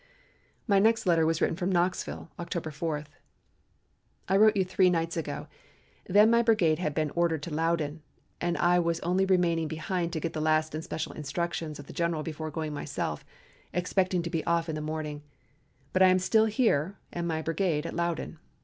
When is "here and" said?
16.45-17.27